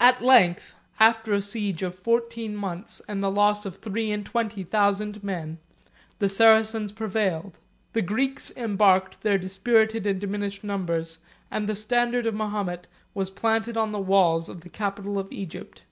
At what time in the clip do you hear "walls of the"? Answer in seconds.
14.00-14.70